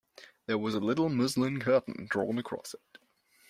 There 0.47 0.57
was 0.57 0.73
a 0.73 0.79
little 0.79 1.09
muslin 1.09 1.59
curtain 1.59 2.07
drawn 2.09 2.39
across 2.39 2.73
it. 2.73 2.97